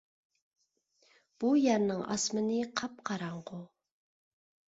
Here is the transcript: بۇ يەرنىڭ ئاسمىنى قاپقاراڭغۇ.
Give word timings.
بۇ 1.43 1.51
يەرنىڭ 1.65 2.01
ئاسمىنى 2.15 2.57
قاپقاراڭغۇ. 2.81 3.59